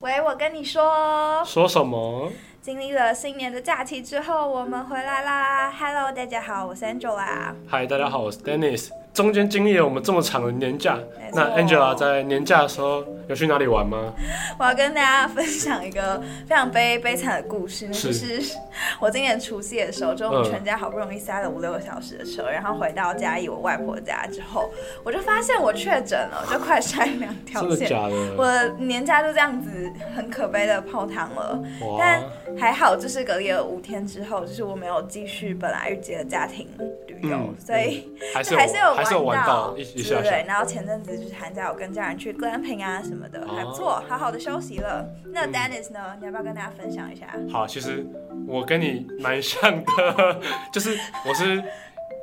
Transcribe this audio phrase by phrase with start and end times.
[0.00, 2.32] 喂，我跟你说，说什么？
[2.62, 7.52] 经历了新年的假期之后，我们回来啦！Hello，大家好，我是 Angela。
[7.68, 8.88] Hi，大家好，我是 Dennis。
[9.12, 10.96] 中间经历了我们这么长的年假，
[11.32, 14.14] 那 Angela 在年假的时候有去哪里玩吗？
[14.58, 18.56] 我要跟大家分享一个非常悲悲惨的故事，是就是
[19.00, 24.70] 我今年除夕的时候，就我们全家好不容易塞了五六个小时的车，嗯、然后回到嘉义我外婆家之后，
[25.02, 27.70] 我就发现我确诊了，就快筛两条线。
[27.70, 28.34] 真的假的？
[28.38, 29.70] 我的年假就这样子
[30.14, 31.60] 很可悲的泡汤了。
[31.98, 32.22] 但
[32.56, 36.68] 还好，就是隔离了五天之后，就是我没有继续本来预计的家庭
[37.08, 38.99] 旅游，嗯、所以还是还是有。
[39.02, 45.08] 还是有玩到一一下下，对对，然后前阵子就是寒假，我跟家人去 glamping 啊什么的，还不错，好好的休息了。
[45.32, 46.16] 那 Dennis 呢？
[46.18, 47.26] 你要不要跟大家分享一下？
[47.50, 48.06] 好，其实
[48.46, 50.40] 我跟你蛮像的，
[50.72, 51.62] 就是我是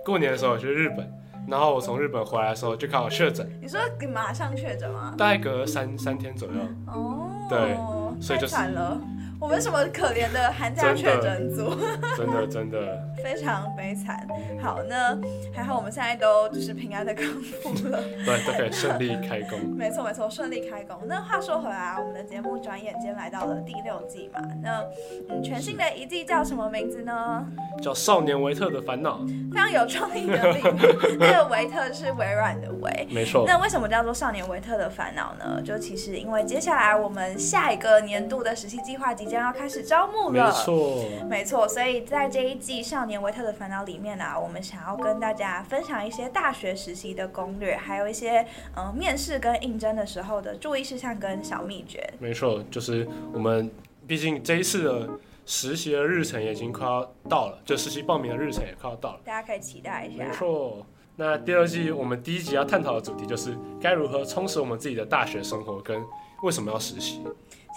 [0.06, 1.12] 过年的时候去日本，
[1.48, 3.50] 然后我从日本回来的时候就刚好确诊。
[3.62, 5.16] 你说你马上确诊吗？
[5.18, 6.56] 大概隔三三天左右。
[6.88, 7.76] 哦，对，
[8.22, 9.00] 所以就惨了。
[9.40, 11.70] 我们什么可怜的寒假确诊组，
[12.18, 14.28] 真的真的 非常悲惨。
[14.60, 15.16] 好，那
[15.54, 19.60] 还好我们现在都就是平安的康复了，对，都可以顺利开工。
[19.78, 20.98] 没错没错，顺利开工。
[21.08, 24.84] 那话说回来，我们的节目转眼间来到了第六季嘛，那
[25.30, 27.46] 嗯，全新的一季叫什么名字呢？
[27.82, 29.20] 叫《少年维特的烦恼》，
[29.52, 31.18] 非常有创意的名字。
[31.20, 33.46] 那个维特是微软的维，没错。
[33.46, 35.62] 那为什么叫做《少年维特的烦恼》呢？
[35.62, 41.68] 就其实因为接下来我们下一个年度的实习计划即将要开始招募了，没错，没错。
[41.68, 48.40] 所以在这一季《少年维特的烦恼》里面呢、啊，我们想要跟大家分享一些大学实习的攻略，还有一些
[48.76, 52.08] 嗯、呃、面试跟应征的时候的注意事项跟小秘诀。
[52.20, 53.70] 没错，就是我们
[54.08, 55.10] 毕竟这一次的
[55.46, 60.24] 实习的日程也已经快要到了，就实习报名的日程也快要到了，大家可以期待一下。
[60.24, 66.02] 没错，那第二季我们第一集要探讨的主题就是该如何充实我们自己的大学生活，跟
[66.42, 67.24] 为什么要实习。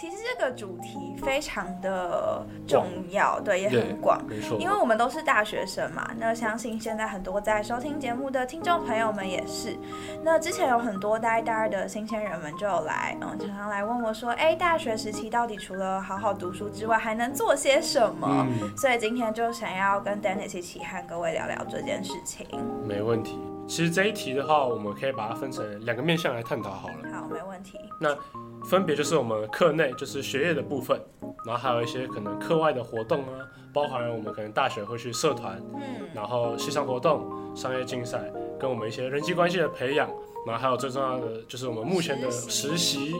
[0.00, 4.56] 其实这个主题非常的重要，对，也很广，没错。
[4.59, 9.76] 因为我们都是大学生嘛，那相信现在很多在收听节目的听众朋友们也是。
[10.25, 18.27] 那之前有很多大一、大二的新鲜人们就有来，嗯，常常来问我说，哎，大学时期到底除了好好读书之外，还能做些什么？
[18.48, 22.47] 嗯，所以今天就想要跟 Dennis 一起和各位聊聊这件事情。
[22.88, 23.38] 没问题。
[23.69, 26.94] 其实这一题的话，我们可以把它分成两个面向来探讨好了。
[27.30, 27.78] 好，没问题。
[27.98, 28.16] 那
[28.64, 31.00] 分别就是我们课内就是学业的部分，
[31.46, 40.10] 然后还有一些可能课外的活动啊，包含了我们可能大学会去社团，嗯，然后系上活动、商业竞赛，跟我们一些人际关系的培养，
[40.46, 43.14] 然后还有最重要的就是我们目前的实习。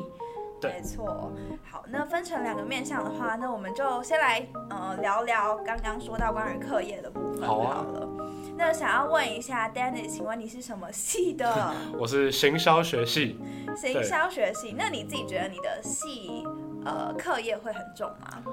[0.61, 1.33] 对，没错。
[1.71, 7.65] 好，那分成两个面向的话，那我们就先来呃聊聊刚刚说到关于课业的部分好了。
[7.65, 7.87] 好啊。
[8.61, 11.73] 那想要问一下 Danny，请问你是什么系的？
[11.99, 13.39] 我是行销学系。
[13.75, 16.45] 行销学系，那你自己觉得你的系
[16.85, 18.45] 呃课业会很重吗？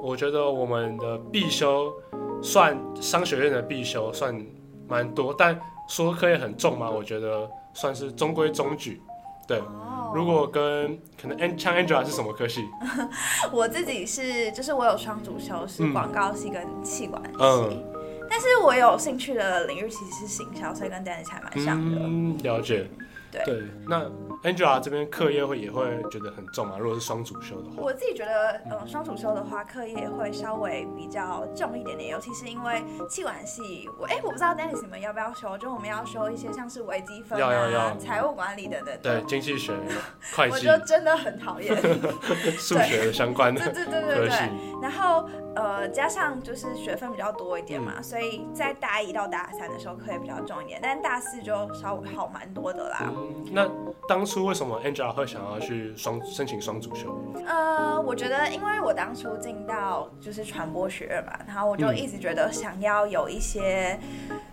[0.00, 1.92] 我觉得我们的必修
[2.40, 4.40] 算商学院的必修算
[4.86, 6.88] 蛮多，但说课业很重吗？
[6.88, 9.02] 我觉得算是中规中矩。
[9.48, 12.64] 对，哦、如果跟可能 Angela 是什么科系？
[13.50, 17.30] 我自己是就是我有双主修，是广告系跟企管系。
[17.40, 17.84] 嗯
[18.28, 21.98] 但是我有兴趣的领域其实是行销，所以跟 Dennis 还蛮像的。
[22.00, 22.88] 嗯，了解。
[23.28, 24.04] 对，对，那
[24.44, 26.76] Angela 这边课业会也会觉得很重吗？
[26.78, 38.96] 如果是双主修的话，我自己觉得，嗯，双主修的话，课业会稍微比较重一点点，尤其是因为气管系，我哎，我不知道 Dennis 你们要不要修，就我们要修一些像是微积分啊、财务管理等等。
[39.02, 39.72] 对，经济学、
[40.34, 41.76] 会计，我就真的很讨厌
[42.56, 43.60] 数学相关的。
[43.60, 44.50] 对对对对对。
[44.80, 53.10] 然后呃，加上就是学分比较多一点嘛，所以在大一到大三的时候课业比较重一点，但大四就稍微好蛮多的啦。
[53.50, 53.66] 那
[54.06, 57.18] 当初为什么 Angela 会想要去双申请双主修？
[57.46, 63.98] 呃，我觉得因为我当初进到就是传播学院嘛，然后我就一直觉得想要有一些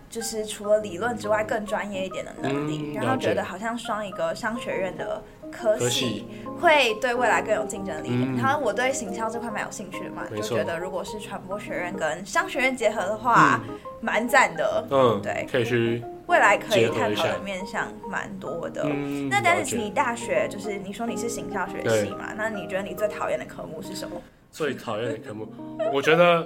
[0.10, 5.22] 就是除了理论之外更专业一点的能力，嗯、然后觉得好像双一个商学院的
[5.54, 6.26] 科系
[6.60, 8.36] 会对未来更有竞争力一点。
[8.36, 13.62] 然后我对行销这块蛮有兴趣的嘛，就觉得如果是传播学院跟商学院结合的话，
[14.02, 14.88] 蛮赞、嗯、的。
[14.90, 16.04] 嗯，对，可以去。
[16.26, 18.82] 未来可以探讨的面向蛮多的。
[18.86, 22.34] 嗯、那但是你大学就是你说你是行销学系嘛？
[22.38, 24.16] 那你觉得你最讨厌的科目是什么？
[24.50, 25.52] 最讨厌的科目，
[25.94, 26.46] 我觉得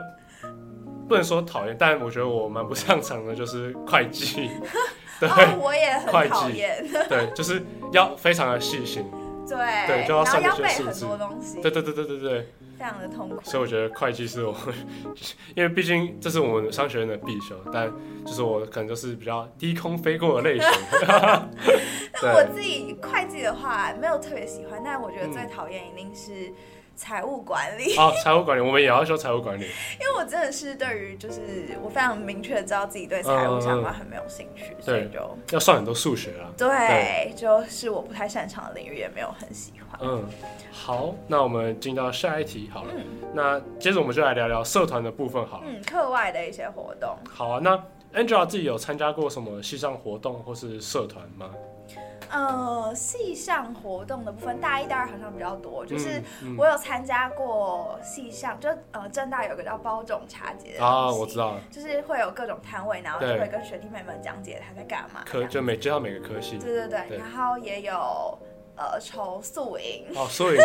[1.08, 4.50] 不能说讨厌，但我觉得我蛮不擅长的，就是会计。
[5.22, 6.86] 对，哦、我也很讨厌。
[7.10, 7.62] 对，就是
[7.92, 9.06] 要非常的细心。
[9.48, 11.62] 对，对，就要算这些数字。
[11.62, 12.54] 对对对对对对。
[12.78, 14.56] 非常的痛苦，所以我觉得会计是我，
[15.58, 17.92] 因为毕竟这是我们商学院的必修，但
[18.24, 20.70] 就是我可能就是比较低空飞过的类型。
[22.22, 26.54] 那我自己会计的话没有特别喜欢，但我觉得最讨厌一定是
[26.98, 27.96] 财务管理。
[27.96, 29.64] 哦，财务管理，我们也要修财务管理。
[30.02, 31.42] 因为我真的是对于就是
[31.82, 36.50] 我非常明确的知道自己对财务相关很没有兴趣，嗯、所以就要算很多数学啊。
[36.58, 40.00] 对，对就是我不太擅长的领域，也没有很喜欢。
[40.02, 40.26] 嗯，
[40.72, 42.90] 好，那我们进到下一题好了。
[42.96, 45.64] 嗯、那接着我们就来聊聊社团的部分好了。
[45.68, 47.16] 嗯，课外的一些活动。
[47.30, 47.82] 好啊，那
[48.18, 51.52] Angela 自己有参加过什么系上活动或是社团吗？
[52.30, 55.86] 呃，系上活动的部分，大一、大二好像比较多。
[55.86, 56.22] 就是
[56.58, 65.22] 我有参加过系上，就呃，正大有个叫包种茶节啊，我知道，就是会有各种摊位，然后就会跟学弟妹们讲解他在干嘛。
[65.24, 66.58] 科就每介绍每个科系。
[66.58, 68.38] 对对对，对然后也有
[68.76, 70.08] 呃筹宿营。
[70.16, 70.58] 哦，宿营。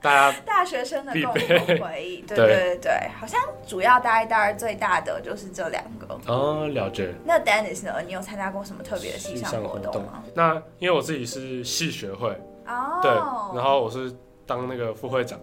[0.00, 6.18] 大家大学生的共同回忆， 对对对对，好像主要大一、大二最大的就是这两个。
[6.26, 7.12] 哦，了解。
[7.24, 7.94] 那 Dennis 呢？
[8.06, 10.22] 你有参加过什么特别的系上活动吗？
[10.34, 12.28] 那因为我自己是系学会，
[12.66, 13.10] 哦，对，
[13.56, 14.14] 然后我是
[14.46, 15.38] 当那个副会长，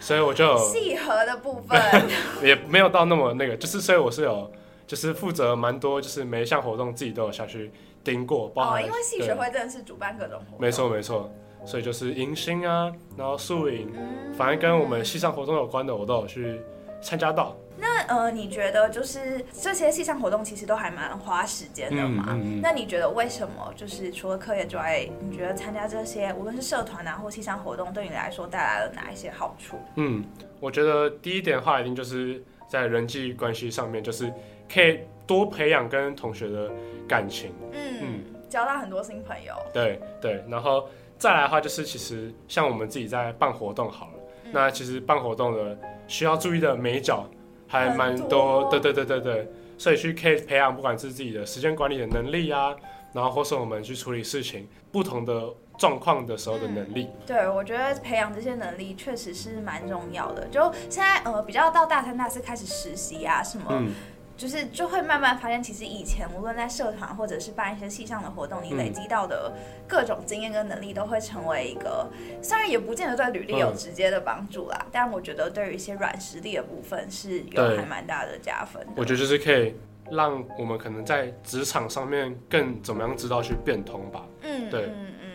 [0.00, 1.80] 所以我就系合的部分
[2.42, 4.50] 也没有到那么那个，就是所以我是有，
[4.86, 7.72] 就是负责蛮多，就是每一项活动自己都有下去
[8.04, 11.32] 盯过，包含哦，因为系学会真的是主办各种活动，没错没错。
[11.64, 13.92] 所以就是迎新啊，然后宿营，
[14.36, 16.60] 反正跟我们系上活动有关的，我都有去
[17.00, 17.56] 参加到。
[17.76, 22.26] 那呃，你觉得就是这些系上活动其实都还蛮花时间的嘛？
[22.28, 29.76] 嗯嗯嗯、那你觉得为什么就是除了课业之外，你觉得参加这些无论是社团啊或系上活动，对你来说带来了哪一些好处？
[29.96, 30.24] 嗯，
[30.60, 34.32] 我觉得第一点的话，一定就是在人际关系上面，就是
[34.72, 36.70] 可以多培养跟同学的
[37.08, 37.52] 感情。
[37.72, 39.52] 嗯，嗯交到很多新朋友。
[39.72, 40.88] 对对，然后。
[41.18, 44.12] 再来的话，就是其实像我们自己在办活动好了，
[44.44, 47.26] 嗯、那其实办活动的需要注意的眉角
[47.66, 52.74] 还蛮多，多对对对对对，所以去可以培养不管是自己的时间管理的能力啊，
[53.12, 57.04] 然后或是我们去处理事情不同的状况的时候的能力。
[57.04, 60.46] 嗯、对，我觉得培养这些能力确实是蛮重要的。
[60.48, 63.64] 就现在呃，比较到大三、大四开始实习啊什么。
[63.70, 63.92] 嗯
[64.36, 69.52] 就是就会慢慢发现，其实以前无论在社团或者是办一些系上的活动，你累积到的
[69.86, 72.06] 各种经验跟能力，都会成为一个，
[72.42, 78.92] 虽然也不见得对履历有直接的帮助啦，嗯、但我觉得对于一些软实力的部分是有还蛮大的加分的。
[78.96, 79.74] 我觉得就是可以
[80.10, 84.26] 让我们可能在职场上面更怎么样知道去变通吧。
[84.42, 85.30] 嗯，对，嗯嗯，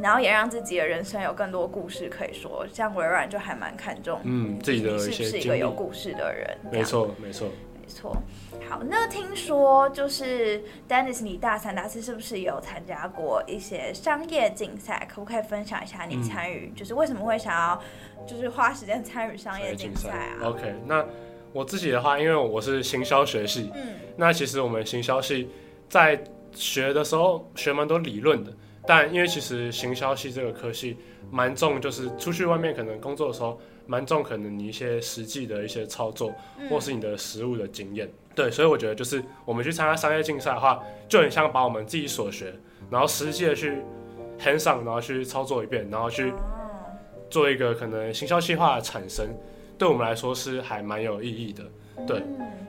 [0.00, 6.56] 然后也让自己的人生有更多故事可以说，像微软就还蛮看重嗯自己的一些是不是一个有故事的人。
[6.70, 7.48] 没错，没错。
[7.88, 8.14] 没错，
[8.68, 15.08] 好，那听说就是 Dennis，你大三、大四是不是有参加过一些商业竞赛？
[15.10, 17.82] 可不可以分享一下你参与，嗯、就是为什么会想要，
[18.26, 21.02] 就是花时间参与商业竞赛啊？OK，那
[21.54, 25.48] 我自己的话，因为我是行销学系，嗯，那其实我们行销系
[25.88, 28.52] 在学的时候学蛮多理论的，
[28.86, 30.98] 但因为其实行销系这个科系
[31.30, 33.58] 蛮重，就是出去外面可能工作的时候。
[33.88, 36.30] 蛮重可能你一些实际的一些操作，
[36.68, 42.54] 或是你的实务的经验，对，所以我觉得就是我们去参加商业竞赛的话，就很像把我们自己所学，
[42.90, 43.82] 然后实际的去
[44.38, 46.32] hands on，然后去操作一遍，然后去
[47.30, 49.26] 做一个可能行销计划的产生，
[49.78, 51.64] 对我们来说是还蛮有意义的，
[52.06, 52.22] 对，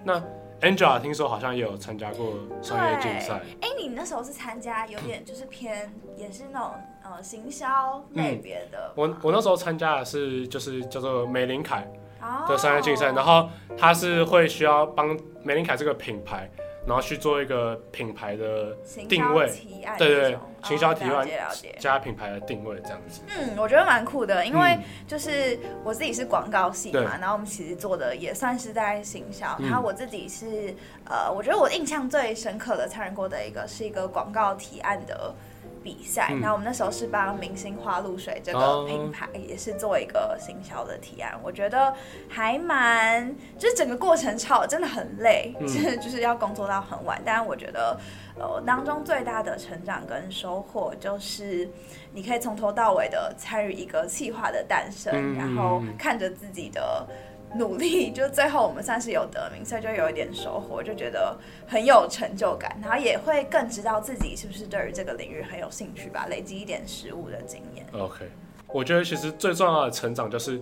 [0.04, 0.24] 那。
[0.62, 3.40] Angela 听说好像也有参加过商业竞赛。
[3.62, 6.72] 哎，你那时候是参加有点就是偏，也是那种
[7.12, 8.92] 呃行销类别的。
[8.96, 11.88] 我我那时候参加的是就是叫做玫琳凯
[12.48, 16.50] 的商业竞赛，然后他是会需要帮玫琳凯这个品牌。
[16.88, 18.76] 然后去做一个品牌的
[19.08, 19.48] 定位，
[19.98, 21.28] 对对对，行销提案
[21.78, 23.22] 加品牌的定位这样子。
[23.28, 29.56] 嗯，我觉得蛮酷的，因为就是我自己是广告系嘛，然后我们其实做的也算是在行销。
[29.60, 30.74] 然后我自己是
[31.06, 35.36] 呃，我觉得我印象最深刻的参与过的一个是一个广告提案的。
[35.84, 41.40] 比赛，然后我们那时候是帮明星花露水这个品牌，也是做一个行销的提案。
[41.44, 41.94] 我觉得
[42.28, 47.22] 还蛮，就是整个过程超真的很累，就是就是要工作到很晚。
[47.26, 48.00] 但是我觉得，
[48.40, 51.70] 呃，当中最大的成长跟收获，就是
[52.14, 57.08] 你可以从头到尾的参与一个企划的诞生，然后看着自己的。
[57.56, 61.36] 努力，就最后我们算是有得名，所以就有一点收获，就觉得
[61.68, 67.86] 很有成就感，然后也会更知道自己是不是对于这个领域很有兴趣吧，累积一点实务的经验。
[67.94, 68.26] OK，
[68.68, 70.62] 我觉得其实最重要的成长就是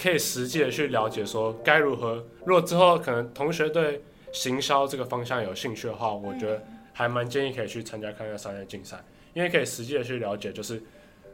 [0.00, 8.96] 可以实际的去了解说该如何，如果之后可能同学对行销这个方向有兴趣的话，我觉得还蛮建议可以去参加看看商业竞赛，
[9.34, 10.80] 因为可以实际的去了解，就是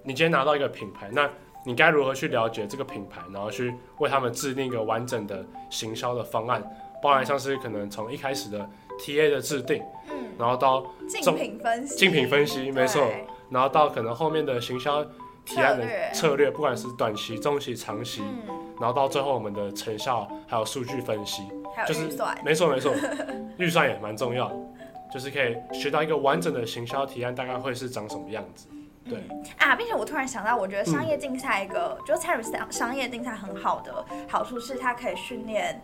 [0.03, 1.31] 你今天拿到一个品牌，那。
[1.67, 6.63] 你该如何去了解这个品牌，然后去为他们制定一个完整的行销的方案，
[7.03, 8.71] 包含像是可能从一开始的
[9.01, 10.15] TA 的制定，嗯。
[10.39, 13.11] 然后到竞品分析，竞品分析没错，
[13.51, 15.05] 然后到可能后面的行销
[15.45, 21.43] 提案的策略，不管是短期、中期、长期，嗯、然后到最后我们的成效还有数据分析，
[21.89, 22.03] 就是
[22.45, 22.95] 没错没错，
[23.59, 24.53] 预算也蛮重要，
[25.13, 28.69] 就是可以学到一个完整的行销提案大概会是长什么样子。
[29.09, 35.81] 对、嗯、啊，并且我突然想到，我觉得商业竞赛一个，嗯、就参与商商业竞赛很好的好处是，它可以训练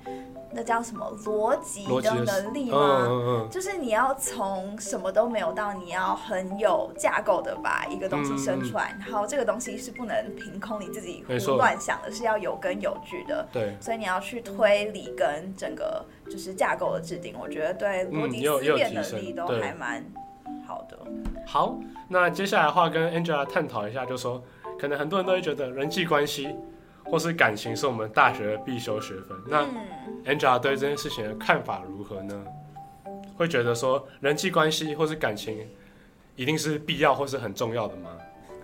[0.53, 3.49] 那叫什么逻辑的能力吗？
[3.51, 13.47] 就是你要从什么都没有到你要很有架构的把一个东西生出来，嗯、然后这个东西是不能凭空你自己胡乱想的，是要有根有据的。
[13.53, 20.05] 对，所以你要去推理跟整个就是架构的制定，我觉得对逻辑思辨能力都还蛮
[20.73, 20.99] 好的。
[21.47, 21.79] 好。
[22.09, 24.43] 那接下来的话，跟 Angela 探讨一下，就说，
[24.79, 26.55] 可能很多人都会觉得人际关系
[27.05, 29.37] 或是感情是我们大学的必修学分。
[29.47, 29.65] 那
[30.25, 32.45] Angela 对这件事情的看法如何呢？
[33.37, 35.67] 会觉得说人际关系或是感情
[36.37, 38.11] 一定是必要或是很重要的吗？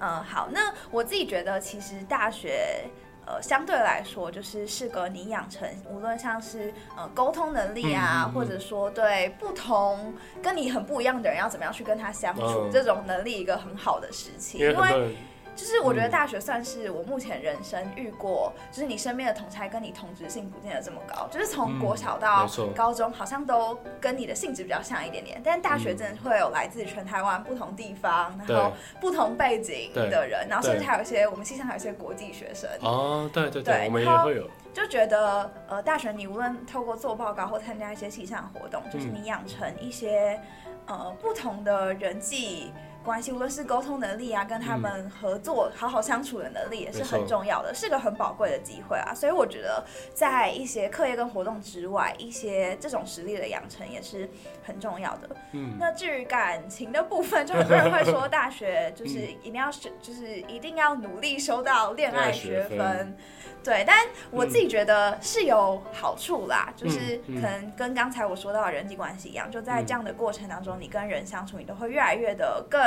[0.00, 2.88] 嗯，好，那我自己觉得，其实大学。
[3.28, 15.16] 呃，相对来说，就是适合你养成，无论像是呃沟通能力啊，或者说对不同跟你很不一样的人要怎么样去跟他相处，嗯、这种能力一个很好的时期，因为。
[15.58, 32.70] 就是我觉得大学算是我目前人生遇过，就是你身边的同侪跟你同质性不见得这么高，就是从国小到高中好像都跟你的性质比较像一点点，但大学真的会有来自全台湾不同地方，然后不同背景的人，然后甚至还有一些我们系上还有一些国际学生。
[32.82, 34.48] 哦，对对对，我们也会有。
[34.72, 40.40] 就觉得呃，大学你无论透过做报告或参加一些系上活动，就是你养成一些
[40.86, 42.72] 呃不同的人际。
[43.08, 49.14] 关系，无论是沟通能力啊，跟他们合作、好好相处的能力，也是很重要的，是个很宝贵的机会啊。
[49.14, 54.28] 所以我觉得，在一些课业跟活动之外，一些这种实力的养成也是
[54.62, 55.30] 很重要的。
[55.52, 63.16] 嗯，那至于感情的部分，就很多人会说，大学就 是一定要学，就是一定要努力收到恋爱学分。
[63.64, 72.80] 对，但我自己觉得是有好处啦，嗯、就是可能跟刚才我说到的人际关系一样，就在这样的过程当中，你跟人相处，你都会越来越的更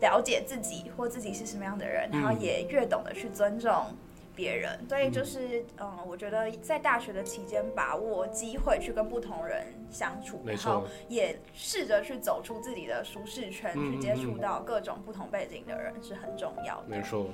[0.00, 3.72] 了解自己，或自己是什么样的人，然后也越懂得去尊重。
[4.40, 16.84] 别人，所以就是，嗯，我觉得在大学的期间，把握机会去跟不同人相处，然后也试着去走出自己的舒适圈，嗯、去接触到各种不同背景的人是很重要的。
[16.86, 17.26] 没错。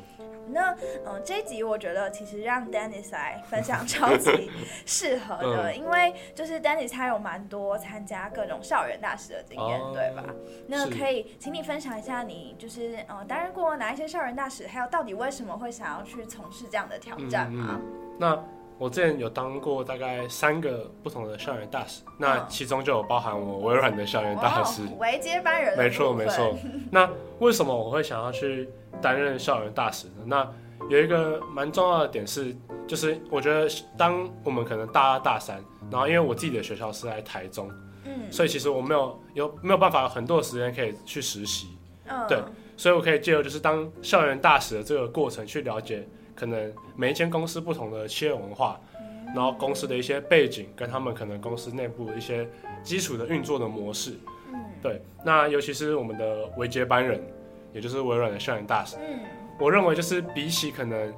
[0.49, 0.73] 那，
[1.05, 4.51] 嗯，这一集我觉得其实让 Dennis 来分享超级
[4.85, 10.25] 适合的，嗯、因为就是 Dennis 他有蛮多参加各种校园大使的经验，哦、对吧？
[10.67, 17.67] 那可以请你分享一下，你就是，嗯，担任过哪一些校园大使，还有到底为什么会想要去从事这样的挑战吗？
[17.73, 18.45] 嗯嗯，那
[18.79, 25.79] 我之前有当过大概三个不同的校园大使，嗯、那其中就有包含我微软的校园大使，为接班人。
[25.79, 26.55] 没错没错。
[26.91, 28.69] 那为什么我会想要去
[29.01, 30.25] 担任校园大使呢？
[30.27, 30.53] 那
[30.91, 32.55] 有一个蛮重要的点是，
[32.87, 35.59] 就是我觉得当我们可能大二大三，
[35.91, 37.71] 然后因为我自己的学校是在台中，
[38.05, 41.69] 嗯，所以其实我没有有没有办法有很多的时间可以去实习，
[42.09, 42.39] 嗯，对，
[42.77, 46.07] 所以我可以借由就是当校园大使的这个过程去了解。
[46.37, 48.79] 可能每一间公司不同的企业文化，
[49.35, 52.47] 然后公司的一些背景，跟他们可能公司内部一些
[52.85, 54.13] 基础的运作的模式，
[54.53, 55.03] 嗯，对。
[55.25, 57.21] 那尤其是我们的微接班人，
[57.73, 59.21] 也就是微软的校园大使，嗯，
[59.59, 61.13] 我认为就是比起可能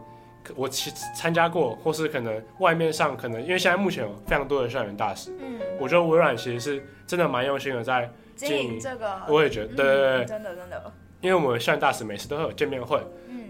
[0.56, 13.00] 我其参加过，或是可能外面上可能，因为现在目前有非常多的校园大使，嗯，我觉得微软其实是真的蛮用心的在经营这个，我也觉得，对对对，真的真的，因为我们校园大使每次都会有见面会。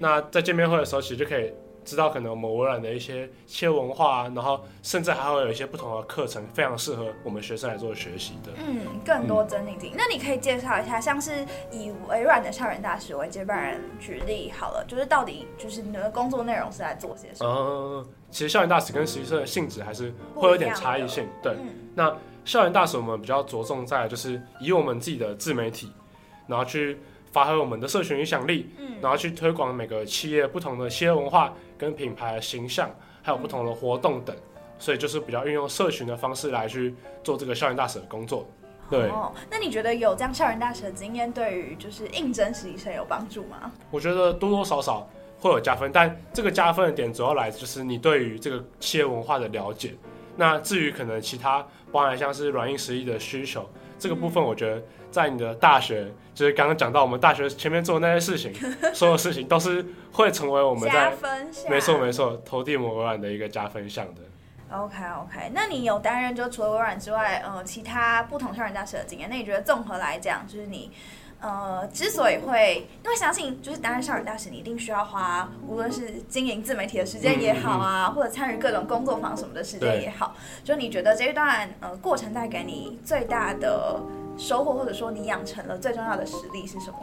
[0.00, 1.52] 那在见面会的时候，其实就可以
[1.84, 8.52] 知道可能我们微软的一些企业文化啊，然后甚至还会有一些不同的课程，非常适合我们学生来做学习的。
[8.56, 9.90] 嗯，更多真理经。
[9.90, 17.50] 嗯、那你可以介绍一下，像是以微软的校园大使为接班人举例好了，就是到底就是你的工作内容是在做些什么？
[17.50, 21.26] 嗯，其实校园大使跟实习生的性质还是会有点差异性。
[21.42, 25.92] 对，嗯、那校园大使我们比较着重在就是以我们自己的自媒体，
[26.46, 26.98] 然后去。
[27.32, 32.90] 发挥我们的社群影响力，嗯，然后去推广每个企业不同的企业文化跟品牌的形象，
[33.23, 34.35] 还有不同的活动等，
[34.78, 38.47] 所以就是比较运用社群的方式来去做这个校园大使的工作。
[38.90, 43.70] 对，哦，那你觉得有这样校园大使的经验，对于就是应征实习生有帮助吗？
[43.90, 45.06] 我觉得多多少少
[45.38, 49.94] 会有加分，但这个加分的点主要来自就是你对于这个企业文化的了解。
[50.37, 53.68] 那至于可能其他，包含像是软硬实力的需求。
[53.99, 58.52] 这个部分，我觉得在你的大学，嗯、就是刚刚讲到我们大学前面做的那些事情，
[58.95, 61.71] 所有事情都是会成为我们在加分项。
[61.71, 64.23] 没错没错，投递微软的一个加分项的。
[64.71, 69.28] OK OK，那你有担任就除了微软之外，呃，其他不同校园大使的经验？
[69.31, 70.90] 那你觉得综合来讲，就是你
[71.40, 84.00] 呃，之所以会，因为相信就是担任校园大使，你一定需要花，无论是经营自媒体的时间也好啊，嗯嗯、或者参与各种工作坊什么的时间也好，就你觉得这一段呃过程带给你最大的
[84.37, 86.99] 收获，或者说你养成了最重要的实力是什么？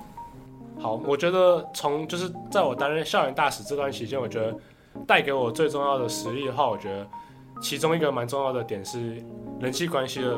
[0.82, 4.54] 好，我觉得从就是在我担任校园大使这段期间，我觉得
[5.08, 7.08] 带给我最重要的实力的话，我觉得
[7.62, 9.24] 其中一个蛮重要的点是
[9.62, 10.38] 人际关系的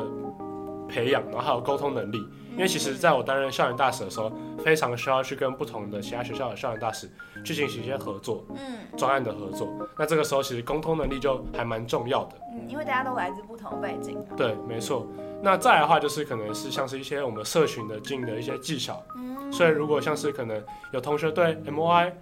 [0.88, 2.18] 培养，然后还有沟通能力。
[2.58, 7.08] 因为其实，在我担任校园大使的时候，非常需要去跟不同的其他学校的校园大使
[7.44, 9.68] 去进行一些合作，嗯，专案的合作。
[9.96, 12.34] 那这个时候，其实沟通能力就还蛮重要的。
[12.52, 14.18] 嗯，因为大家都来自不同背景。
[14.36, 15.06] 对，没错。
[15.40, 19.00] 那再来的话，就是可能是像是一些我们社群的经营的一些技巧。
[19.14, 19.52] 嗯。
[19.52, 20.60] 所以，如果像是可能
[20.92, 22.12] 有同学对 MOI，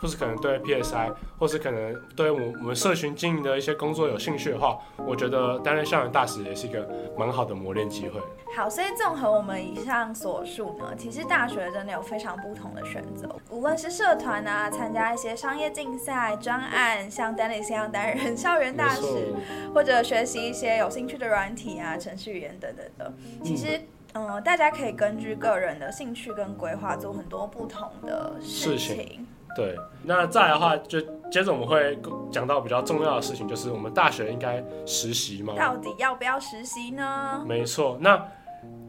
[0.00, 8.20] 或是可能对 PSI，或是可能对我我们社群经营的一些工作有兴趣的话，我觉得担任校园大使也是一个蛮好的磨练机会。
[8.56, 19.34] 好，所以综合我们以上所述呢，其实大学真的有非常不同的选择，无论是社团啊，参加一些商业竞赛、专案，像 Dennis 一样担任校园大使，
[19.74, 23.12] 或者学习一些有兴趣的软体啊、程序员等等的。
[23.42, 23.80] 其实，
[24.12, 28.78] 嗯、呃，大家可以根据个人的兴趣跟规划做很多不同的事情。
[28.78, 31.98] 事情对，那再来的话，就接着我们会
[32.30, 35.54] 讲到比较重要的事情，就是我们大学应该实习吗？
[35.56, 37.44] 到底要不要实习呢？
[37.46, 38.22] 没错，那。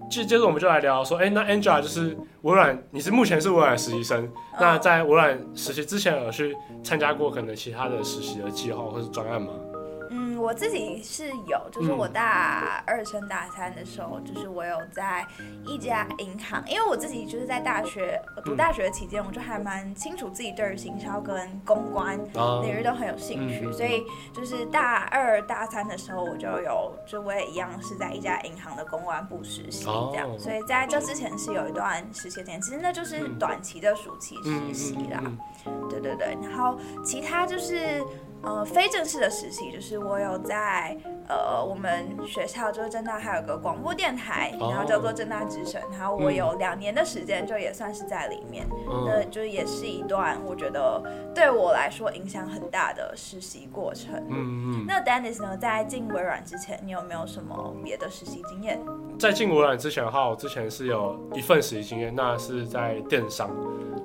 [0.07, 4.21] 接接着我们就来聊说，哎，那 Angela 就是微软，你是目前是微软实习生。
[4.21, 4.61] Oh.
[4.61, 9.49] 那在微软实习之前，有去参加过可能其他的实习的计划或是专案吗？
[10.45, 15.25] 我自己是有，就是我大二升大三的时候，嗯、就是我有在
[15.65, 22.15] 一家银行，因为我自己就是在大学读大学期间，我就还蛮清楚自己对于行销跟公关
[22.61, 35.23] 领域都很有兴趣，啊、所以就是大二大三的时候，我就有，就我也一样是在一家银行的公关部实习这样，哦、所以在这之前是有一段实习经验，其实那就是短期的暑期实习啦，
[35.89, 38.03] 对对对，然后其他就是。
[38.45, 40.95] 呃，非正式的实习就是我有在
[41.27, 51.01] 呃，我们学校就是正大还有个广播电台，然后叫做正大之声，然后我有两年的时间，就也算是在里面，嗯、那就也是一段我觉得
[51.33, 54.13] 对我来说影响很大的实习过程。
[54.29, 54.85] 嗯嗯。
[54.87, 58.79] 那 Dennis 呢，在进微软之前，你有没有什么别的实习经验？
[59.17, 63.49] 在进微软之前的话，我之前是有一份实习经验，那是在电商，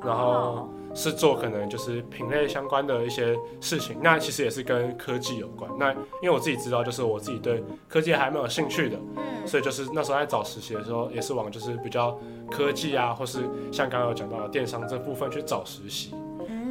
[0.02, 0.24] 然后。
[0.30, 5.70] 哦是做可能就是品类相关的一些事情，那其实也是跟科技有关。
[5.78, 12.18] 那因为我自己知道，就是我自己对科技还蛮有兴趣的，嗯，所以就是那时候在找实习的时候，也是往就是比较
[12.50, 13.40] 科技啊，或是
[13.72, 16.14] 像刚刚有讲到的电商这部分去找实习，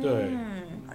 [0.01, 0.29] 对。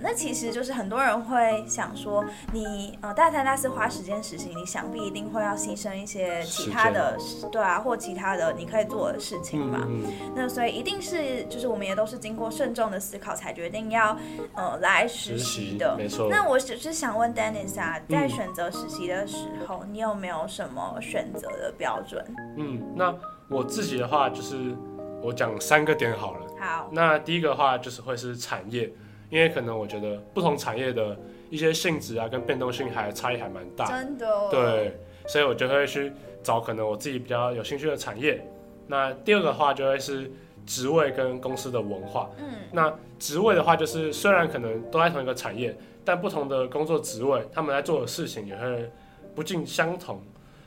[0.05, 7.17] 嗯那其实就是很多人会想说你，呃大三大四花时间实习，你想必一定会要牺牲一些其他的，
[7.51, 9.83] 对啊，或其他的你可以做的事情嘛。
[9.89, 14.15] 嗯嗯、那所以一定是就是我们也都是经过慎重的思考才决定要
[14.55, 15.97] 呃来实习的。
[15.97, 16.29] 没错。
[16.31, 22.23] 那我只是想问 Dennis 啊，在选择实习的时候，嗯、你有没有什么选择的标准？
[22.59, 23.15] 嗯，那
[23.49, 24.77] 我自己的话就是
[25.23, 26.47] 我讲三个点好了。
[26.61, 26.91] 好。
[26.93, 28.93] 那第一个的话就是会是产业。
[29.31, 31.17] 因为可能我觉得不同产业的
[31.51, 34.27] 一些性质啊，跟变动性还差异还蛮大，真的。
[34.51, 38.45] 对，所以我就会去找可能我自己比较有兴趣的产业。
[38.87, 40.31] 那第二个的话就会是
[40.67, 42.31] 职位跟公司的文化。
[42.39, 48.91] 嗯，那职位的话就是虽然可能都在同一个产业，但不同的工作职位，他们在做的事情也会
[49.35, 50.21] 不尽相同。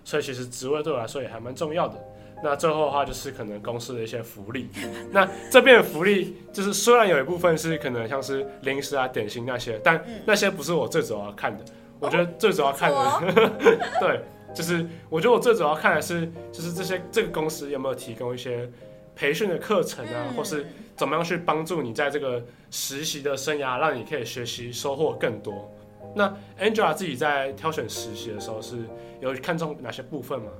[0.03, 1.95] 所以其实职位对我来说也还蛮重要的。
[2.43, 4.69] 那最后的话就是可能公司的一些福利，
[5.11, 11.65] 那这边的福利就是虽然有一部分是可能像是零食啊、点心那些，但那些不是我最主要看的。
[11.99, 13.51] 我觉得最主要看的，
[13.99, 14.21] 对，
[14.53, 18.69] 就是我觉得我最主要看的是，就是这些这个公司有没有提供一些
[19.15, 25.73] 培训的课程啊，或是怎么样去帮助你在这个实习的生涯，让你可以学习收获更多。
[26.15, 28.77] 那 Angela 自己在挑选实习的时候是
[29.19, 30.51] 有看中哪些部分吗？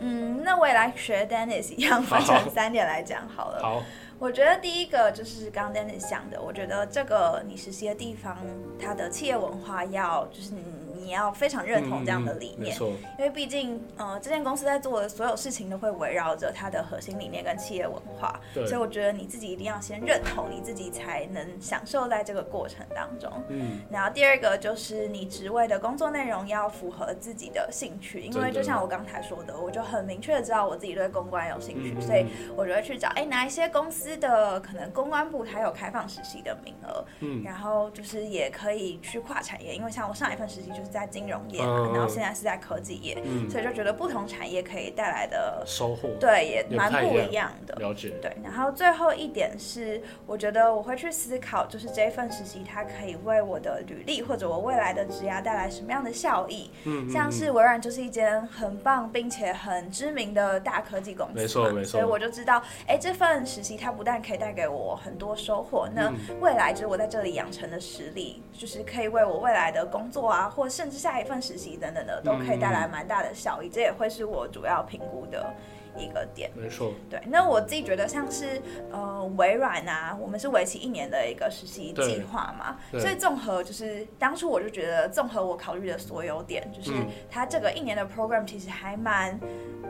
[0.00, 3.60] 嗯，那我也来学 Dennis 一样，分成三点来讲好了。
[3.62, 3.82] 好，
[4.18, 8.36] 我觉得第一个就是刚刚 Dennis 讲的，我觉得这个你实习的地方，
[8.80, 10.62] 它的企业文化要就是你。
[11.10, 18.64] 你要非常认同这样的理念，嗯、因为毕竟，呃，这间公司在做的所有事情都会围绕着它的核心理念跟企业文化，对。
[18.64, 23.28] 所以我觉得你自己一定要先认同，你自己才能享受在这个过程当中。
[23.48, 40.90] 嗯，然后第二个就是你职位的工作内容要符合自己的兴趣，因为就像我刚才说的，我就很明确的知道我自己对公关有兴趣，嗯、所以我就会去找，哎，哪一些公司的可能公关部它有开放实习的名额，嗯，然后就是也可以去跨产业，因为像我上一份实习就是。
[40.90, 47.74] 在金融业嘛，嗯、然后现在是在科技业，嗯、所以就觉得不同产业可以带来的收获，对，也蛮不一样的。
[47.76, 48.10] 了解。
[48.22, 56.70] 对，然后最后一点是，我觉得我会去思考，就是这份实习它可以为我的履历或者我未来的职涯带来什么样的效益。
[56.84, 73.68] 嗯，像是微软就是一间很棒并且很知名的大科技公司，没错没错，所以我就知道，哎，这份实习它不但可以带给我很多收获，那未来就是我在这里养成的实力，就是可以为我未来的工作啊，或甚至下一份实习等等的，都可以带来蛮大的效益。
[73.68, 75.54] 这也会是我主要评估的
[76.00, 76.50] 一个点。
[76.54, 76.92] 没错。
[77.08, 78.60] 对，那我自己觉得像是
[78.90, 86.92] 呃微软啊，我们是为期一年的一个实习计划嘛，所以综合就是当初我就觉得，综合我考虑的所有点，就是
[87.30, 89.38] 它这个一年的 program 其实还蛮。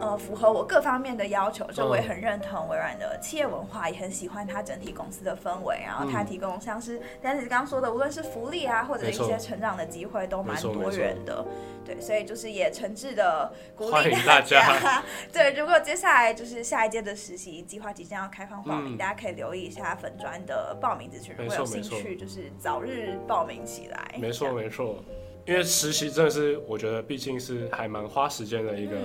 [0.01, 5.79] 呃，符合我各方面的要求，就我也很认同微软的企业文化，也很喜欢它整体公司的氛围。
[5.85, 11.45] 然后它提供像是 Dennis 刚刚说的，无论是福利啊，或者一些成长的机会，都蛮多元的。
[11.85, 15.03] 对，所以就是也诚挚的鼓励大家。
[15.31, 24.15] 对，如果接下来就是下一届的实习计划即将要开放报名，嗯、大家可以留意一下粉砖的报名资讯，如果有兴趣，就是早日报名起来。
[24.19, 25.05] 没错，没错。
[25.47, 28.97] 因为实习真的是，我觉得毕竟是还蛮花时间的一个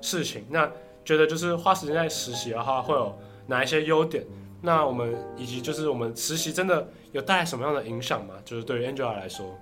[0.00, 0.44] 事情。
[0.48, 0.70] 那
[1.04, 4.24] 觉得就是花时间在实习的话，会有哪一些优点？
[4.62, 8.34] 那我们以及就是我们实习真的有带来什么样的影响吗？
[8.44, 9.58] 就是对于 Angela 来说。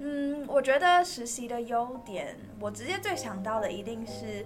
[0.00, 4.44] 嗯，我觉得实习的优点，我直接最想到的一定是。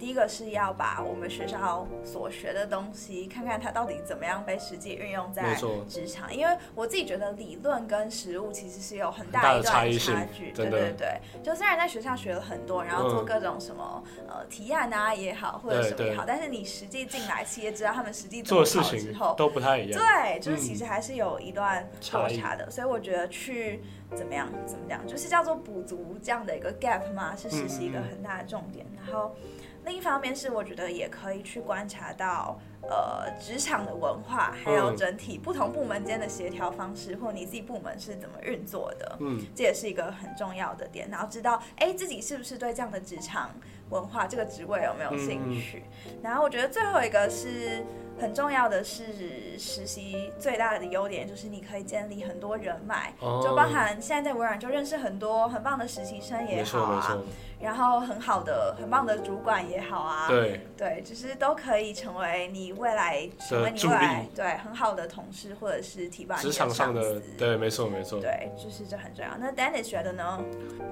[0.00, 5.54] 第一个是要把我们学校所学的东西，看看它到底怎么样被实际运用在
[5.86, 6.34] 职场。
[6.34, 10.50] 因为我自己觉得理论跟实务其实是有很大一段差距。
[10.52, 20.00] 对对对，就虽然在学校学了很多，然后做各种什么呃提案啊也好，或者什么也好，但是你实际进来企业知道他们实际做事情之后都不太一样。
[20.00, 22.70] 对，就是其实还是有一段落差的。
[22.70, 23.82] 所以我觉得去
[24.14, 28.86] 怎么样怎么样，就是叫做补足这样的一个 gap 嘛，是实习一个很大的重点。
[28.96, 29.36] 然后。
[29.84, 41.08] 另一方面是，我觉得也可以去观察到，呃，职场的文化，还有整体不同部门间的协调方式，或你自己部门是怎么运作的，嗯，这也是一个很重要的点。
[41.10, 43.50] 然后知道，哎，自己是不是对这样的职场
[43.88, 45.82] 文化，这个职位有没有兴趣？
[46.22, 47.84] 然后我觉得最后一个是。
[48.20, 57.18] 很重要的是，实习最大的优点就是你可以建立很多人脉，哦、就包含现在在微软就认识很多很棒的实习生也好啊，
[57.60, 66.36] 然后很好的很棒的主管也好啊，对对，就是都可以成为你未来成为你未来对很好的同事或者是提拔。
[66.36, 69.30] 职场上的对，没错没错，对，就是这很重要。
[69.38, 70.38] 那 Dennis 觉得呢？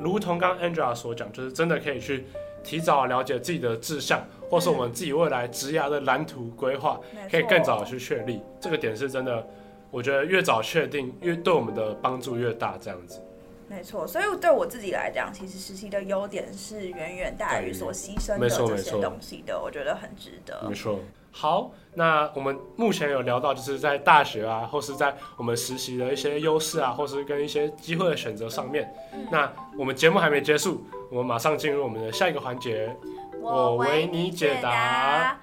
[0.01, 2.27] 如同刚 Angela 所讲，就是真的可以去。
[2.63, 8.41] 提早了解自己的志向，或是我们自己未来职涯的蓝图规划，嗯、可以更早的去确立。
[8.61, 9.47] 这个点是真的，
[9.91, 12.77] 我觉得越早确定，越对我们的帮助越大。
[12.81, 13.23] 这样子，
[13.69, 14.07] 没错。
[14.07, 20.69] 所以对我自己来讲，其实实习的优点是远远大于所牺牲的这些东西的，我觉得很值得。
[20.69, 20.99] 没错。
[21.31, 28.93] 好，那我们目前有聊到，就是在大学啊，或是在我们实习的一些优势啊，或是跟一些机会的选择上面。
[29.13, 32.95] 嗯、那我们节目还没结束，我们马上进入我们的下一个环节，
[33.41, 35.39] 我为你解答。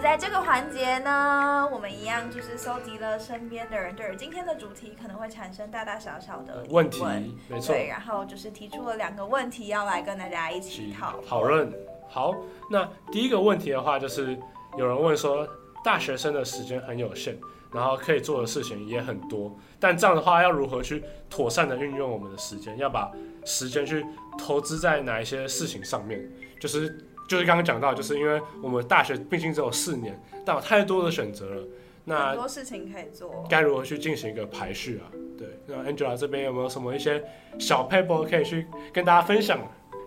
[0.00, 7.04] 在这个环节呢，我们一样就是搜集了身边的人对今天的主题可能会产生大大小小的问题，
[7.48, 7.74] 没错。
[7.74, 11.70] 对，然后就是提出了两个问题要来跟大家一起讨讨论。
[12.08, 12.34] 好，
[12.70, 14.38] 那第一个问题的话，就是
[14.78, 15.46] 有人问说，
[15.84, 17.36] 大学生的时间很有限，
[17.72, 22.76] 然后可以做的事情也很多，但这样的话要如何去妥善的运用我们的时间？
[22.78, 23.10] 要把
[23.44, 24.04] 时间去
[24.38, 26.28] 投资在哪一些事情上面？
[26.60, 27.04] 就是。
[27.28, 31.62] 就是刚刚讲到，就是因为我们大学毕竟只有四年，但有太多的选择了，
[32.06, 35.12] 那很多事情可以做，该如何去进行一个排序啊？
[35.36, 37.22] 对，那 Angela 这边有没有什么一些
[37.58, 39.60] 小撇步可以去跟大家分享？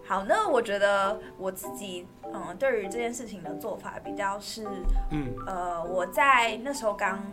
[0.03, 4.65] 好，那我觉得我自己，嗯，对于这件事情的做法比较是，
[5.11, 7.23] 嗯，呃，我在那时候刚。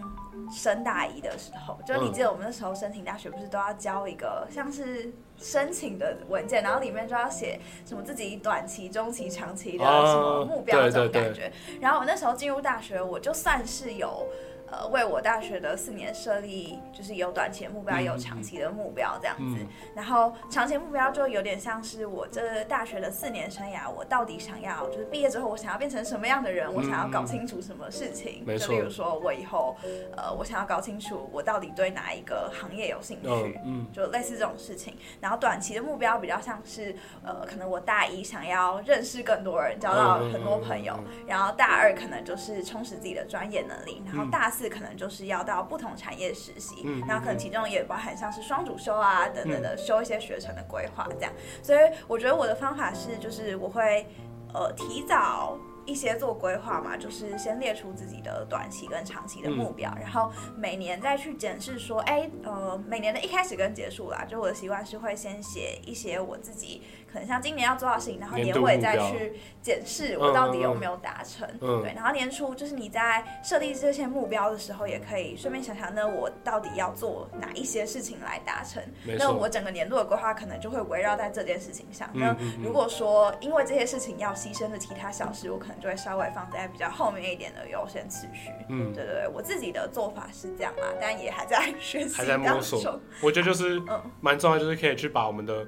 [0.50, 11.52] 升大一的时候，就你记得我们那时候申请大学，不是都要交一个像是申请的文件，然后里面就要写什么自己短期、中期、长期的什么目标这种感觉。
[11.80, 14.26] 然后我那时候进入大学，我就算是有。
[14.70, 19.56] 呃，为我大学的四年设立，就是有短期的目标，也有长期的目标这样子。
[19.60, 28.44] 嗯、然后长期目标就有点像是我这大学的四年生涯，我到底想要，就是毕业之后我想要变成什么样的人，嗯、我想要搞清楚什么事情。
[28.58, 29.76] 就例如说我以后，
[30.16, 33.28] 呃，我想要搞清楚我到底对哪一个行业有兴趣，
[33.64, 34.96] 嗯，嗯就类似这种事情。
[35.20, 40.98] 然后短期的目标比较像是，呃，可能我大一想要认识更多人，交到很多朋友。
[41.26, 44.02] 然后大二可能就是充实自己的专业能力。
[44.06, 51.32] 然后大四可能就是要到不同产业实习，嗯，然后可能其中也包含像是双主修啊等等的修一些学程的规划这样。
[51.62, 54.04] 所以我觉得我的方法是，就是我会
[54.52, 55.56] 呃提早。
[55.88, 66.82] 一些做规划嘛，就是先列出自己的短期跟长期的目标，嗯、然后每年再去检视说，哎，呃，每年的一开始跟结束啦，就我的习惯是会先写一些我自己。
[67.12, 71.48] 可能像今年要做到事情，然后年尾再去检视我到底有没有达成。
[71.60, 78.82] 嗯嗯、对，然后年初就是你在设立这些目标的时候，也可以顺便想想，那我到底要做哪一些事情来达成？
[79.18, 82.08] 那我整个年度的规划可能就会围绕在这件事情上。
[82.14, 88.50] 嗯、那如果说因为这些事情要牺牲的其他小事，我可能就会稍微放在比较后面一点的优先次序。
[88.68, 93.00] 嗯，对对对，我自己的做法是这样嘛，但也还在学习，还在摸索。
[93.22, 93.80] 我觉得就是
[94.20, 95.66] 蛮重要，就是可以去把我们的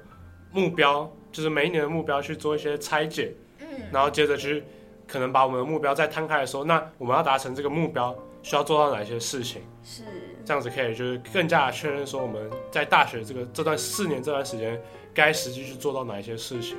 [0.51, 1.11] 目标。
[1.31, 4.61] 就是每一年的目标去做一些拆解，嗯，然后接着去
[5.07, 9.61] 可能把我们的目标再摊开来说，那我们要达成这个目标需要做到哪些事情？
[9.81, 10.03] 是
[10.43, 14.77] 这样子可以就是更加的确认说我们在大学这个这段四年这段时间
[15.13, 16.75] 该实际去做到哪一些事情。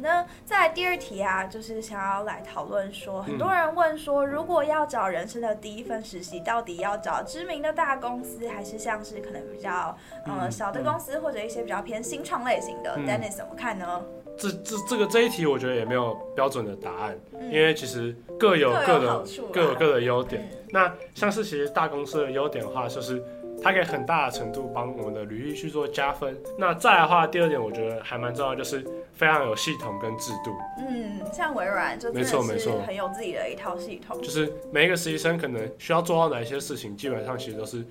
[0.00, 12.94] 那再来第二题啊，就是想要来讨论说，很多人问说，如果要找人生的第一份实习，到底要找知名的大公司，还是像是可能比较呃小的公司，或者一些比较偏新创类型的？
[12.96, 14.02] 嗯，Dennis 怎么看呢？
[14.36, 20.48] 这这这个这一题，我觉得也没有标准的答案，嗯，因为其实各有各的各有各的优点。
[20.52, 23.22] 嗯，那像是其实大公司的优点的话，就是。
[23.62, 26.36] 它可以很大的程度帮我们的履历去做加分。
[26.56, 30.52] 那再来的话，第二点我觉得还蛮重要，就是非常有系统跟制度。
[30.78, 34.20] 嗯，像微软就没错没错，很有自己的一套系统。
[34.22, 37.84] 就是每一个实习生可能需要做到哪一些事情，基本上其实都是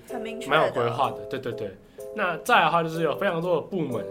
[0.48, 1.18] 蛮有规划的。
[1.26, 1.70] 对对对。
[2.16, 4.04] 那再来的话，就是有非常多的部门，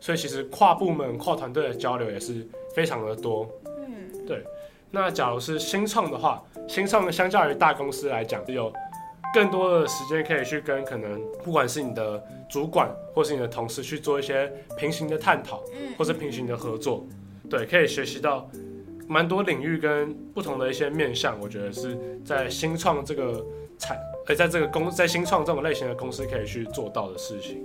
[0.00, 3.48] 所以其实跨部门、跨团队的交流也是非常的多。
[3.66, 4.44] 嗯，对。
[4.92, 8.72] 那假如是新创的话，新创相较于大公司来讲，有。
[9.32, 15.62] 更多的时间可以去跟可能不管是你的主管或是你的同事去做一些平行的探讨，
[15.96, 17.06] 或是平行的合作，
[17.48, 18.50] 对，可以学习到
[19.06, 21.38] 蛮多领域跟不同的一些面向。
[21.40, 23.44] 我觉得是在新创这个
[23.78, 27.62] 产，呃，在这个公，在新创这种类型的公司可以去做到的事情。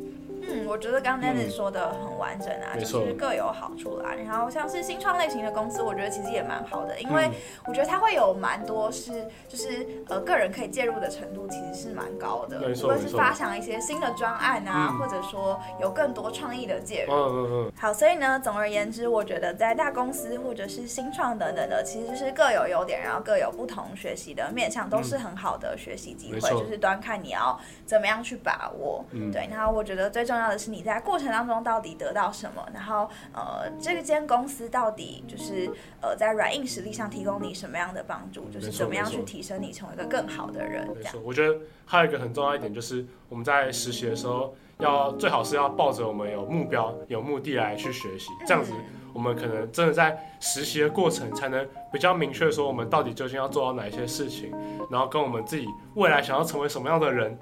[0.63, 4.13] 嗯，我觉得刚刚 Dennis 说的很完整啊，嗯、就是各有好处啦。
[4.25, 7.29] 然后像是新创类型的公司，我觉得其实也蛮好的，因为
[7.65, 17.13] 我觉得它会有蛮多是，就是呃个人可以介入的程度其实是蛮高的，无论是发想一些新的专案啊，嗯、或者说有更多创意的介入。
[17.13, 17.71] 嗯嗯嗯。
[17.75, 29.03] 好，所以呢，总而言之，我觉得在大公司或者是新创等等的，其实是各有优点，然后各有不同学习的面向，都是很好的学习机会，嗯、就是端看你要怎么样去把握。
[29.11, 29.47] 嗯，对。
[29.51, 35.69] 然后我觉得最重重要的是你在过程当中到底得到什么，然后呃，这个间公司到底就是
[36.01, 40.87] 呃在软硬实力上提供你什么样的帮助，就是怎么样去提升你成为一个更好的人。
[40.95, 48.71] 没错，我觉得还有一个很重要一点就是我们在实习的时候要最好是要抱着我们有目标、有目的来去学习，这样子
[49.13, 54.51] 我们可能真的在实习的过程才能比较明确说我们到底究竟要做到哪一些事情，
[54.91, 57.37] 然后跟我们自己未来想要成为什么样的人。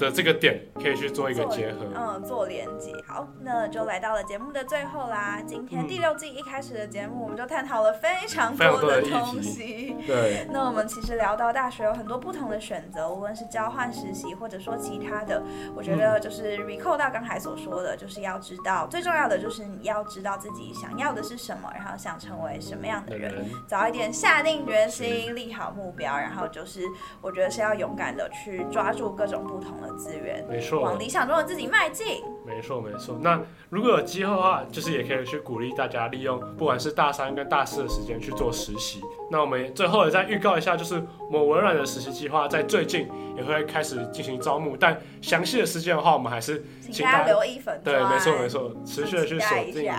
[0.00, 2.90] 的这个点可以去做一个结合，嗯，做连接。
[3.06, 5.40] 好，那就来到了节目的最后啦。
[5.46, 9.94] 今天第六季一开始的节目，我们就探讨了非常多的东西。
[10.06, 15.42] 对，那我们其实聊到大学有很多不同的选择，无论是交换实习，或者说其他的。
[15.76, 26.82] 我觉得就是 recall 到刚才所说的，就是要知道最重要的就是你要知道自己想要的是什么，然后想成为什么样的人，早一点下定决心，立好目标，然后就是
[27.20, 29.89] 我觉得是要勇敢的去抓住各种不同的。
[29.96, 32.22] 资源，没错，往理想中的自己迈进。
[32.46, 33.18] 没错，没错。
[33.20, 39.00] 那如果有机会的话，就是也可以去鼓励大家利用，不管是大三跟大四的时间去做实习。
[39.30, 47.80] 那我们最后也再预告一下，就是我们微软的实习计划在最近也会开始进行招募，但详细的时间的话，我们还是请大家留意粉。
[47.84, 49.92] 对，没错，没错，持续的去锁定。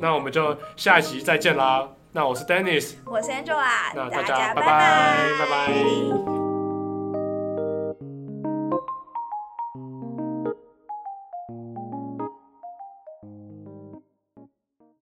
[0.00, 1.88] 那我们就下一集再见啦。
[2.12, 6.45] 那我是 Dennis，我是 Angela，那大家拜拜，拜拜。